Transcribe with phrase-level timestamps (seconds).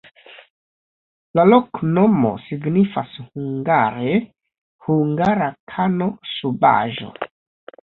[1.39, 4.17] La loknomo signifas hungare:
[4.89, 7.15] hungara-kano-subaĵo.